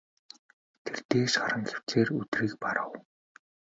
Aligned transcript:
Тэр 0.83 0.99
дээш 1.09 1.33
харан 1.41 1.63
хэвтсээр 1.71 2.07
өдрийг 2.19 2.53
барав. 2.63 2.91